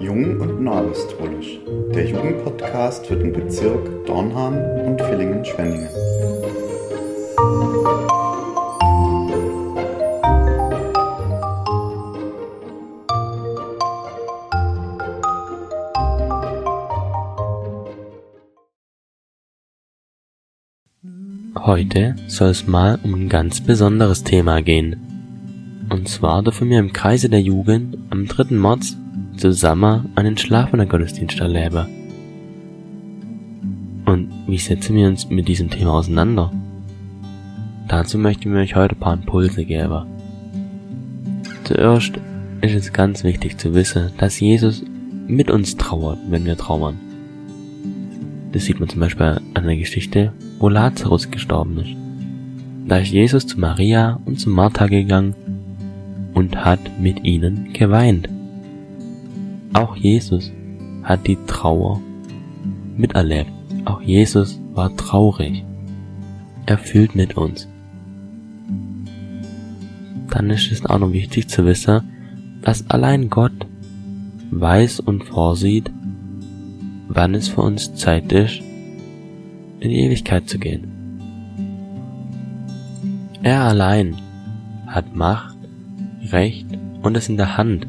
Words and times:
Jung 0.00 0.40
und 0.40 0.62
Neuapostolisch, 0.62 1.58
der 1.94 2.06
Jugendpodcast 2.06 3.06
für 3.06 3.16
den 3.16 3.32
Bezirk 3.32 4.06
Dornham 4.06 4.56
und 4.86 5.00
Villingen-Schwenningen. 5.00 5.88
Heute 21.66 22.14
soll 22.28 22.50
es 22.50 22.66
mal 22.66 22.98
um 23.02 23.14
ein 23.14 23.28
ganz 23.28 23.60
besonderes 23.60 24.22
Thema 24.22 24.62
gehen. 24.62 25.05
Und 25.88 26.08
zwar 26.08 26.42
dürfen 26.42 26.68
wir 26.68 26.78
im 26.78 26.92
Kreise 26.92 27.28
der 27.28 27.40
Jugend 27.40 27.96
am 28.10 28.26
3. 28.26 28.54
März 28.54 28.96
zusammen 29.36 30.10
einen 30.14 30.36
schlafenden 30.36 30.88
Gottesdienst 30.88 31.38
erleben. 31.38 31.86
Und 34.04 34.30
wie 34.46 34.58
setzen 34.58 34.96
wir 34.96 35.08
uns 35.08 35.28
mit 35.28 35.48
diesem 35.48 35.70
Thema 35.70 35.94
auseinander? 35.94 36.52
Dazu 37.88 38.18
möchten 38.18 38.52
wir 38.52 38.60
euch 38.60 38.74
heute 38.74 38.96
ein 38.96 39.00
paar 39.00 39.14
Impulse 39.14 39.64
geben. 39.64 40.06
Zuerst 41.64 42.18
ist 42.62 42.74
es 42.74 42.92
ganz 42.92 43.22
wichtig 43.22 43.58
zu 43.58 43.74
wissen, 43.74 44.10
dass 44.18 44.40
Jesus 44.40 44.84
mit 45.28 45.50
uns 45.50 45.76
trauert, 45.76 46.18
wenn 46.28 46.44
wir 46.44 46.56
trauern. 46.56 46.98
Das 48.52 48.64
sieht 48.64 48.80
man 48.80 48.88
zum 48.88 49.00
Beispiel 49.00 49.40
an 49.54 49.66
der 49.66 49.76
Geschichte, 49.76 50.32
wo 50.58 50.68
Lazarus 50.68 51.30
gestorben 51.30 51.78
ist. 51.78 51.96
Da 52.88 52.98
ist 52.98 53.10
Jesus 53.10 53.46
zu 53.46 53.58
Maria 53.60 54.20
und 54.24 54.38
zu 54.40 54.48
Martha 54.48 54.86
gegangen 54.86 55.34
und 56.36 56.66
hat 56.66 57.00
mit 57.00 57.24
ihnen 57.24 57.72
geweint. 57.72 58.28
Auch 59.72 59.96
Jesus 59.96 60.52
hat 61.02 61.26
die 61.26 61.38
Trauer 61.46 61.98
miterlebt. 62.94 63.50
Auch 63.86 64.02
Jesus 64.02 64.60
war 64.74 64.94
traurig. 64.96 65.64
Er 66.66 66.76
fühlt 66.76 67.14
mit 67.14 67.38
uns. 67.38 67.66
Dann 70.28 70.50
ist 70.50 70.70
es 70.70 70.84
auch 70.84 70.98
noch 70.98 71.12
wichtig 71.12 71.48
zu 71.48 71.64
wissen, 71.64 72.02
dass 72.60 72.90
allein 72.90 73.30
Gott 73.30 73.66
weiß 74.50 75.00
und 75.00 75.24
vorsieht, 75.24 75.90
wann 77.08 77.34
es 77.34 77.48
für 77.48 77.62
uns 77.62 77.94
Zeit 77.94 78.30
ist, 78.32 78.60
in 79.80 79.88
die 79.88 80.00
Ewigkeit 80.00 80.50
zu 80.50 80.58
gehen. 80.58 80.86
Er 83.42 83.62
allein 83.62 84.16
hat 84.86 85.14
Macht, 85.14 85.55
Recht 86.26 86.66
und 87.02 87.16
es 87.16 87.28
in 87.28 87.36
der 87.36 87.56
Hand, 87.56 87.86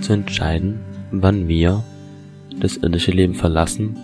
zu 0.00 0.12
entscheiden, 0.12 0.80
wann 1.10 1.48
wir 1.48 1.84
das 2.58 2.76
irdische 2.76 3.12
Leben 3.12 3.34
verlassen 3.34 3.96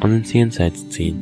und 0.00 0.12
ins 0.12 0.32
Jenseits 0.32 0.88
ziehen. 0.88 1.18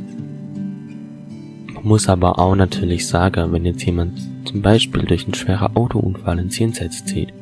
Man 1.73 1.85
muss 1.85 2.09
aber 2.09 2.39
auch 2.39 2.55
natürlich 2.55 3.07
sagen, 3.07 3.53
wenn 3.53 3.65
jetzt 3.65 3.85
jemand 3.85 4.19
zum 4.45 4.63
Beispiel 4.63 5.03
durch 5.03 5.25
einen 5.25 5.35
schweren 5.35 5.75
Autounfall 5.77 6.39
ins 6.39 6.59
Jenseits 6.59 7.05
zieht, 7.05 7.33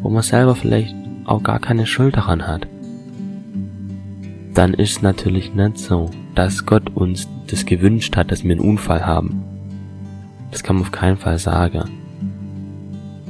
wo 0.00 0.10
man 0.10 0.22
selber 0.22 0.54
vielleicht 0.54 0.94
auch 1.24 1.42
gar 1.42 1.58
keine 1.58 1.86
Schuld 1.86 2.16
daran 2.16 2.46
hat, 2.46 2.66
dann 4.54 4.74
ist 4.74 5.02
natürlich 5.02 5.54
nicht 5.54 5.78
so, 5.78 6.10
dass 6.34 6.66
Gott 6.66 6.90
uns 6.94 7.28
das 7.46 7.66
gewünscht 7.66 8.16
hat, 8.16 8.30
dass 8.30 8.44
wir 8.44 8.52
einen 8.52 8.60
Unfall 8.60 9.06
haben. 9.06 9.42
Das 10.50 10.62
kann 10.62 10.76
man 10.76 10.84
auf 10.84 10.92
keinen 10.92 11.16
Fall 11.16 11.38
sagen. 11.38 11.90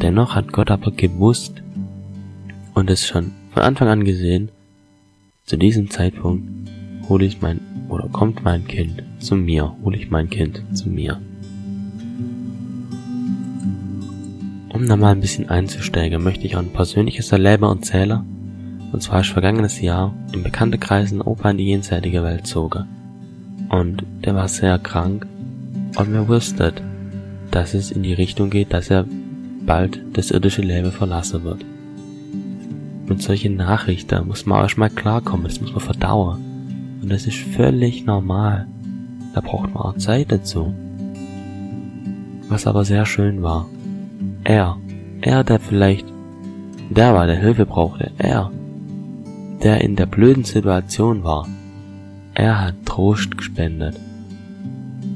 Dennoch 0.02 0.34
hat 0.34 0.52
Gott 0.52 0.70
aber 0.70 0.92
gewusst 0.92 1.62
und 2.74 2.88
es 2.88 3.06
schon 3.06 3.32
von 3.52 3.62
Anfang 3.62 3.88
an 3.88 4.04
gesehen, 4.04 4.50
zu 5.44 5.56
diesem 5.56 5.90
Zeitpunkt 5.90 6.70
hole 7.08 7.24
ich 7.24 7.42
mein 7.42 7.60
oder 7.88 8.08
kommt 8.08 8.42
mein 8.44 8.66
Kind 8.66 9.02
zu 9.18 9.34
mir, 9.34 9.74
hole 9.82 9.96
ich 9.96 10.10
mein 10.10 10.30
Kind 10.30 10.62
zu 10.72 10.88
mir. 10.88 11.20
Um 14.72 14.86
da 14.88 14.96
mal 14.96 15.12
ein 15.12 15.20
bisschen 15.20 15.50
einzusteigen, 15.50 16.22
möchte 16.22 16.46
ich 16.46 16.56
auch 16.56 16.60
ein 16.60 16.72
persönliches 16.72 17.32
Erleben 17.32 17.64
erzählen 17.64 18.24
und 18.92 19.02
zwar 19.02 19.20
ist 19.20 19.28
vergangenes 19.28 19.80
Jahr 19.80 20.14
im 20.32 20.42
Bekanntenkreisen 20.42 21.20
Opa 21.20 21.50
in 21.50 21.58
die 21.58 21.68
jenseitige 21.68 22.22
Welt 22.22 22.46
zogen. 22.46 22.86
Und 23.68 24.04
der 24.24 24.34
war 24.34 24.48
sehr 24.48 24.78
krank 24.78 25.26
und 25.96 26.12
wir 26.12 26.26
wussten, 26.26 26.72
dass 27.50 27.74
es 27.74 27.90
in 27.90 28.02
die 28.02 28.14
Richtung 28.14 28.50
geht, 28.50 28.72
dass 28.72 28.90
er 28.90 29.06
bald 29.70 30.00
das 30.14 30.32
irdische 30.32 30.62
Leben 30.62 30.90
verlassen 30.90 31.44
wird. 31.44 31.64
Mit 33.06 33.22
solchen 33.22 33.54
Nachrichten 33.54 34.26
muss 34.26 34.44
man 34.44 34.62
erstmal 34.62 34.90
klarkommen, 34.90 35.44
das 35.44 35.60
muss 35.60 35.70
man 35.70 35.80
verdauern. 35.80 36.40
Und 37.00 37.12
das 37.12 37.24
ist 37.28 37.38
völlig 37.38 38.04
normal. 38.04 38.66
Da 39.32 39.40
braucht 39.40 39.72
man 39.72 39.84
auch 39.84 39.96
Zeit 39.96 40.32
dazu. 40.32 40.74
Was 42.48 42.66
aber 42.66 42.84
sehr 42.84 43.06
schön 43.06 43.44
war. 43.44 43.68
Er, 44.42 44.76
er, 45.20 45.44
der 45.44 45.60
vielleicht 45.60 46.04
der 46.88 47.14
war, 47.14 47.28
der 47.28 47.38
Hilfe 47.38 47.64
brauchte, 47.64 48.10
er, 48.18 48.50
der 49.62 49.82
in 49.82 49.94
der 49.94 50.06
blöden 50.06 50.42
Situation 50.42 51.22
war. 51.22 51.46
Er 52.34 52.60
hat 52.60 52.74
Trost 52.86 53.38
gespendet. 53.38 53.94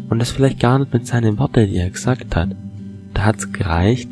Und 0.09 0.21
das 0.21 0.31
vielleicht 0.31 0.61
gar 0.61 0.79
nicht 0.79 0.93
mit 0.93 1.09
seinen 1.09 1.41
Worten, 1.41 1.67
die 1.67 1.79
er 1.79 1.91
gesagt 1.91 2.37
hat. 2.37 2.51
Da 3.15 3.25
hat's 3.25 3.53
gereicht, 3.53 4.09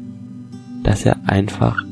dass 0.83 1.05
er 1.05 1.17
einfach, 1.27 1.85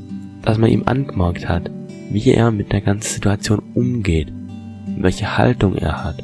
dass 0.42 0.58
man 0.58 0.70
ihm 0.70 0.82
angemerkt 0.86 1.48
hat, 1.48 1.70
wie 2.10 2.30
er 2.30 2.50
mit 2.50 2.72
der 2.72 2.80
ganzen 2.80 3.14
Situation 3.14 3.62
umgeht, 3.74 4.32
welche 4.98 5.38
Haltung 5.38 5.76
er 5.76 6.04
hat. 6.04 6.22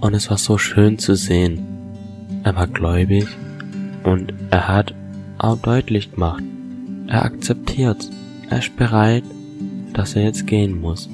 Und 0.00 0.14
es 0.14 0.30
war 0.30 0.38
so 0.38 0.58
schön 0.58 0.98
zu 0.98 1.14
sehen. 1.14 1.60
Er 2.44 2.54
war 2.56 2.66
gläubig 2.66 3.26
und 4.04 4.32
er 4.50 4.68
hat 4.68 4.94
auch 5.38 5.58
deutlich 5.58 6.12
gemacht, 6.12 6.42
er 7.08 7.24
akzeptiert, 7.24 8.08
er 8.48 8.58
ist 8.58 8.76
bereit, 8.76 9.24
dass 9.92 10.14
er 10.14 10.22
jetzt 10.22 10.46
gehen 10.46 10.80
muss. 10.80 11.08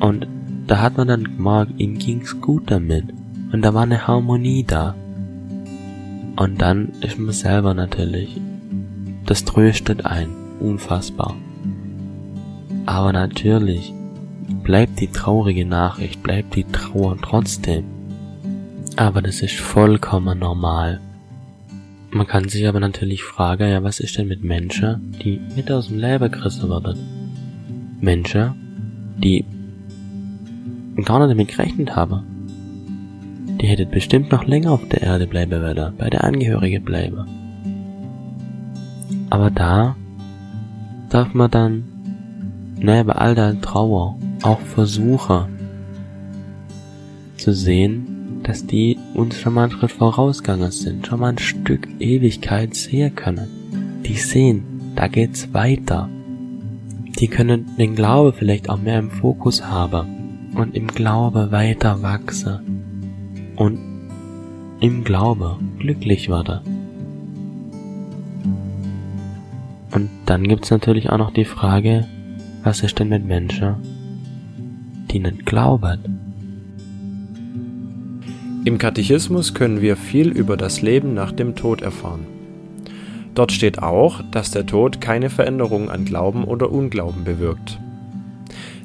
Und 0.00 0.26
da 0.66 0.80
hat 0.80 0.96
man 0.96 1.08
dann 1.08 1.24
gemerkt, 1.24 1.72
ihm 1.78 1.98
ging's 1.98 2.40
gut 2.40 2.70
damit. 2.70 3.04
Und 3.52 3.62
da 3.62 3.74
war 3.74 3.82
eine 3.82 4.06
Harmonie 4.06 4.64
da. 4.64 4.94
Und 6.42 6.60
dann 6.60 6.88
ist 7.02 7.20
man 7.20 7.32
selber 7.32 7.72
natürlich. 7.72 8.40
Das 9.26 9.44
tröstet 9.44 10.04
ein. 10.04 10.28
Unfassbar. 10.58 11.36
Aber 12.84 13.12
natürlich 13.12 13.94
bleibt 14.64 14.98
die 14.98 15.06
traurige 15.06 15.64
Nachricht, 15.64 16.20
bleibt 16.24 16.56
die 16.56 16.64
Trauer 16.64 17.16
trotzdem. 17.22 17.84
Aber 18.96 19.22
das 19.22 19.40
ist 19.40 19.54
vollkommen 19.54 20.40
normal. 20.40 21.00
Man 22.10 22.26
kann 22.26 22.48
sich 22.48 22.66
aber 22.66 22.80
natürlich 22.80 23.22
fragen, 23.22 23.70
ja, 23.70 23.84
was 23.84 24.00
ist 24.00 24.18
denn 24.18 24.26
mit 24.26 24.42
Menschen, 24.42 25.14
die 25.22 25.40
mit 25.54 25.70
aus 25.70 25.86
dem 25.86 26.00
Leben 26.00 26.28
gerissen 26.28 26.68
werden? 26.68 26.98
Menschen, 28.00 29.14
die 29.16 29.44
gar 31.04 31.20
nicht 31.20 31.30
damit 31.30 31.48
gerechnet 31.56 31.94
haben. 31.94 32.31
Die 33.62 33.68
hätten 33.68 33.90
bestimmt 33.90 34.32
noch 34.32 34.44
länger 34.44 34.72
auf 34.72 34.88
der 34.88 35.02
Erde 35.02 35.28
bleiben 35.28 35.62
wollen, 35.62 35.94
bei 35.96 36.10
der 36.10 36.24
Angehörigen 36.24 36.84
bleiben. 36.84 37.28
Aber 39.30 39.52
da 39.52 39.94
darf 41.10 41.32
man 41.32 41.48
dann 41.48 41.84
neben 42.76 43.10
all 43.10 43.36
der 43.36 43.60
Trauer 43.60 44.18
auch 44.42 44.58
versuchen 44.58 45.44
zu 47.36 47.54
sehen, 47.54 48.40
dass 48.42 48.66
die 48.66 48.98
uns 49.14 49.38
schon 49.38 49.54
mal 49.54 49.62
einen 49.62 49.72
Schritt 49.72 49.92
vorausgegangen 49.92 50.72
sind, 50.72 51.06
schon 51.06 51.20
mal 51.20 51.28
ein 51.28 51.38
Stück 51.38 51.86
Ewigkeit 52.00 52.74
sehen 52.74 53.14
können. 53.14 54.02
Die 54.04 54.16
sehen, 54.16 54.64
da 54.96 55.06
geht's 55.06 55.54
weiter. 55.54 56.08
Die 57.20 57.28
können 57.28 57.76
den 57.78 57.94
Glaube 57.94 58.32
vielleicht 58.32 58.68
auch 58.68 58.78
mehr 58.78 58.98
im 58.98 59.12
Fokus 59.12 59.64
haben 59.64 60.50
und 60.56 60.74
im 60.74 60.88
Glaube 60.88 61.52
weiter 61.52 62.02
wachsen 62.02 62.71
und 63.56 63.78
im 64.80 65.04
Glaube 65.04 65.58
glücklich 65.78 66.28
werden. 66.28 66.60
Und 69.92 70.08
dann 70.26 70.48
gibt's 70.48 70.70
natürlich 70.70 71.10
auch 71.10 71.18
noch 71.18 71.32
die 71.32 71.44
Frage, 71.44 72.06
was 72.62 72.82
ist 72.82 72.98
denn 72.98 73.08
mit 73.08 73.24
Menschen, 73.24 73.76
die 75.10 75.18
nicht 75.18 75.44
glauben? 75.44 76.18
Im 78.64 78.78
Katechismus 78.78 79.54
können 79.54 79.82
wir 79.82 79.96
viel 79.96 80.28
über 80.28 80.56
das 80.56 80.82
Leben 80.82 81.14
nach 81.14 81.32
dem 81.32 81.56
Tod 81.56 81.82
erfahren. 81.82 82.26
Dort 83.34 83.50
steht 83.50 83.82
auch, 83.82 84.22
dass 84.30 84.50
der 84.50 84.66
Tod 84.66 85.00
keine 85.00 85.30
Veränderung 85.30 85.90
an 85.90 86.04
Glauben 86.04 86.44
oder 86.44 86.70
Unglauben 86.70 87.24
bewirkt. 87.24 87.80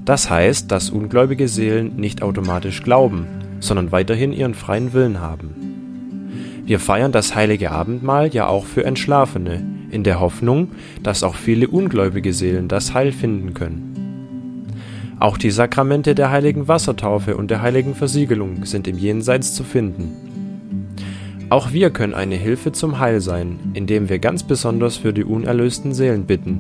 Das 0.04 0.30
heißt, 0.30 0.72
dass 0.72 0.90
ungläubige 0.90 1.48
Seelen 1.48 1.98
nicht 1.98 2.22
automatisch 2.22 2.82
glauben, 2.82 3.28
sondern 3.60 3.92
weiterhin 3.92 4.34
ihren 4.34 4.54
freien 4.54 4.94
Willen 4.94 5.20
haben. 5.20 6.64
Wir 6.66 6.80
feiern 6.80 7.12
das 7.12 7.34
heilige 7.34 7.72
Abendmahl 7.72 8.34
ja 8.34 8.48
auch 8.48 8.66
für 8.66 8.84
Entschlafene, 8.84 9.64
in 9.90 10.04
der 10.04 10.20
Hoffnung, 10.20 10.70
dass 11.02 11.24
auch 11.24 11.36
viele 11.36 11.68
ungläubige 11.68 12.34
Seelen 12.34 12.68
das 12.68 12.94
Heil 12.94 13.12
finden 13.12 13.54
können. 13.54 14.74
Auch 15.20 15.38
die 15.38 15.50
Sakramente 15.50 16.14
der 16.14 16.30
heiligen 16.30 16.68
Wassertaufe 16.68 17.38
und 17.38 17.50
der 17.50 17.62
heiligen 17.62 17.96
Versiegelung 17.96 18.66
sind 18.66 18.88
im 18.88 18.98
Jenseits 18.98 19.56
zu 19.56 19.64
finden. 19.64 20.12
Auch 21.50 21.72
wir 21.72 21.90
können 21.90 22.14
eine 22.14 22.36
Hilfe 22.36 22.74
zum 22.74 23.00
Heil 23.00 23.22
sein, 23.22 23.60
indem 23.74 24.10
wir 24.10 24.20
ganz 24.20 24.44
besonders 24.44 24.98
für 24.98 25.14
die 25.14 25.24
unerlösten 25.24 25.94
Seelen 25.94 26.26
bitten. 26.26 26.60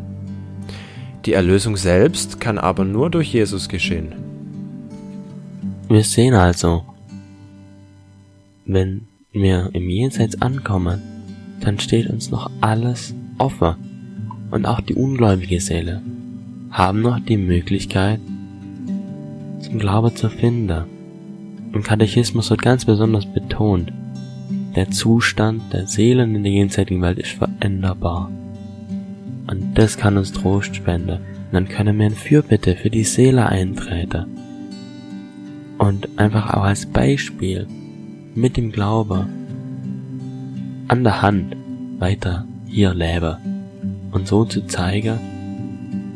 Die 1.25 1.33
Erlösung 1.33 1.75
selbst 1.75 2.39
kann 2.39 2.57
aber 2.57 2.85
nur 2.85 3.09
durch 3.09 3.33
Jesus 3.33 3.67
geschehen. 3.67 4.13
Wir 5.89 6.03
sehen 6.03 6.33
also, 6.33 6.83
wenn 8.67 9.07
wir 9.31 9.69
im 9.73 9.89
Jenseits 9.89 10.41
ankommen, 10.41 11.01
dann 11.61 11.79
steht 11.79 12.07
uns 12.09 12.29
noch 12.29 12.51
alles 12.61 13.15
offen. 13.37 13.75
Und 14.51 14.65
auch 14.65 14.81
die 14.81 14.93
ungläubige 14.93 15.59
Seele 15.59 16.01
haben 16.71 17.01
noch 17.01 17.19
die 17.19 17.37
Möglichkeit, 17.37 18.19
zum 19.61 19.79
Glaube 19.79 20.13
zu 20.13 20.29
finden. 20.29 20.85
Im 21.73 21.83
Katechismus 21.83 22.49
wird 22.49 22.61
ganz 22.61 22.85
besonders 22.85 23.25
betont, 23.25 23.91
der 24.75 24.89
Zustand 24.91 25.73
der 25.73 25.87
Seelen 25.87 26.35
in 26.35 26.43
der 26.43 26.51
jenseitigen 26.51 27.01
Welt 27.01 27.19
ist 27.19 27.31
veränderbar. 27.31 28.31
Und 29.47 29.77
das 29.77 29.97
kann 29.97 30.17
uns 30.17 30.31
Trost 30.31 30.75
spenden. 30.75 31.17
Und 31.19 31.53
dann 31.53 31.67
können 31.67 31.97
wir 31.97 32.07
in 32.07 32.15
Fürbitte 32.15 32.75
für 32.75 32.89
die 32.89 33.03
Seele 33.03 33.47
eintreten. 33.47 34.25
Und 35.77 36.09
einfach 36.17 36.53
auch 36.53 36.63
als 36.63 36.85
Beispiel 36.85 37.67
mit 38.37 38.55
dem 38.55 38.71
Glaube 38.71 39.27
an 40.87 41.03
der 41.03 41.23
Hand 41.23 41.55
weiter 41.97 42.45
hier 42.67 42.93
lebe 42.93 43.39
und 44.11 44.27
so 44.27 44.45
zu 44.45 44.67
zeigen, 44.67 45.17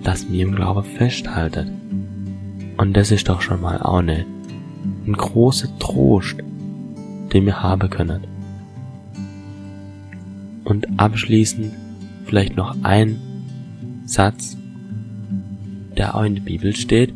dass 0.04 0.32
wir 0.32 0.44
im 0.44 0.54
Glaube 0.54 0.84
festhalten. 0.84 2.76
Und 2.78 2.96
das 2.96 3.10
ist 3.10 3.28
doch 3.28 3.42
schon 3.42 3.60
mal 3.60 3.82
auch 3.82 4.04
ne, 4.04 4.28
ein 5.08 5.14
großer 5.14 5.68
Trost, 5.80 6.36
den 7.34 7.46
wir 7.48 7.64
haben 7.64 7.90
können. 7.90 8.22
Und 10.64 10.88
abschließend 10.98 11.74
vielleicht 12.26 12.56
noch 12.56 12.76
ein 12.84 13.20
Satz, 14.06 14.58
der 15.98 16.14
auch 16.14 16.24
in 16.24 16.36
der 16.36 16.44
Bibel 16.44 16.76
steht 16.76 17.16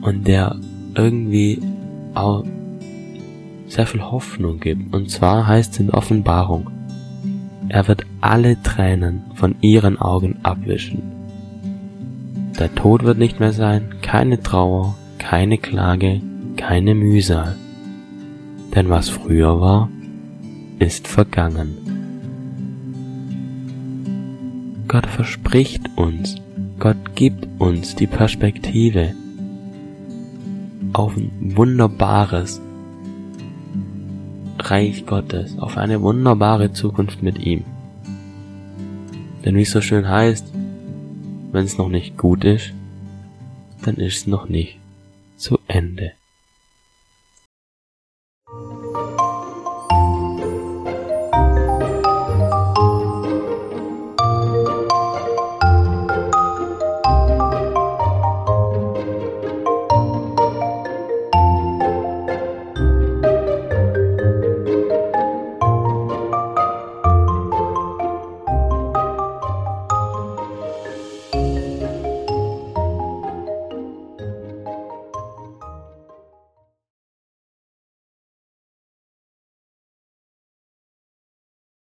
und 0.00 0.28
der 0.28 0.60
irgendwie 0.94 1.60
auch 2.14 2.44
sehr 3.72 3.86
viel 3.86 4.02
Hoffnung 4.02 4.60
gibt. 4.60 4.94
Und 4.94 5.10
zwar 5.10 5.46
heißt 5.46 5.72
es 5.72 5.80
in 5.80 5.90
Offenbarung, 5.90 6.70
er 7.68 7.88
wird 7.88 8.04
alle 8.20 8.62
Tränen 8.62 9.22
von 9.34 9.54
ihren 9.62 9.98
Augen 9.98 10.36
abwischen. 10.42 11.02
Der 12.58 12.74
Tod 12.74 13.02
wird 13.04 13.18
nicht 13.18 13.40
mehr 13.40 13.52
sein, 13.52 13.94
keine 14.02 14.42
Trauer, 14.42 14.94
keine 15.18 15.56
Klage, 15.56 16.20
keine 16.56 16.94
Mühsal. 16.94 17.56
Denn 18.74 18.90
was 18.90 19.08
früher 19.08 19.60
war, 19.60 19.88
ist 20.78 21.08
vergangen. 21.08 21.78
Gott 24.86 25.06
verspricht 25.06 25.88
uns, 25.96 26.36
Gott 26.78 27.14
gibt 27.14 27.48
uns 27.58 27.94
die 27.94 28.06
Perspektive 28.06 29.14
auf 30.92 31.16
ein 31.16 31.56
wunderbares, 31.56 32.60
Reich 34.72 35.04
Gottes, 35.04 35.58
auf 35.58 35.76
eine 35.76 36.00
wunderbare 36.00 36.72
Zukunft 36.72 37.22
mit 37.22 37.38
ihm. 37.38 37.62
Denn 39.44 39.54
wie 39.54 39.60
es 39.60 39.70
so 39.70 39.82
schön 39.82 40.08
heißt, 40.08 40.46
wenn 41.52 41.66
es 41.66 41.76
noch 41.76 41.90
nicht 41.90 42.16
gut 42.16 42.42
ist, 42.44 42.72
dann 43.84 43.96
ist 43.96 44.16
es 44.16 44.26
noch 44.26 44.48
nicht 44.48 44.78
zu 45.36 45.58
Ende. 45.68 46.12